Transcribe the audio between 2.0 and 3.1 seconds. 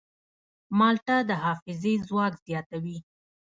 ځواک زیاتوي.